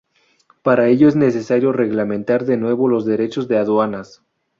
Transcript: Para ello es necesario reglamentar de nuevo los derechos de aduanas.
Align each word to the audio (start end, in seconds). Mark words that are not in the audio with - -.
Para 0.63 0.87
ello 0.87 1.07
es 1.07 1.15
necesario 1.15 1.73
reglamentar 1.73 2.45
de 2.45 2.57
nuevo 2.57 2.87
los 2.89 3.05
derechos 3.05 3.47
de 3.47 3.59
aduanas. 3.59 4.23